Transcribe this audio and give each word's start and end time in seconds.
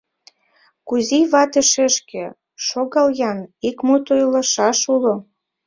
Кузий 0.87 1.25
вате 1.31 1.61
шешке, 1.71 2.25
шогал-ян, 2.67 3.39
ик 3.67 3.77
мут 3.87 4.05
ойлышаш 4.15 4.79
уло... 4.93 5.15